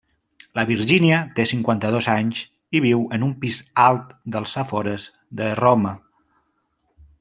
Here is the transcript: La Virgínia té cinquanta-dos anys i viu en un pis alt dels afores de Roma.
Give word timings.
La 0.59 0.61
Virgínia 0.69 1.19
té 1.39 1.45
cinquanta-dos 1.51 2.07
anys 2.15 2.41
i 2.79 2.83
viu 2.87 3.05
en 3.19 3.29
un 3.29 3.37
pis 3.45 3.63
alt 3.87 4.19
dels 4.37 4.59
afores 4.67 5.09
de 5.43 5.55
Roma. 5.65 5.99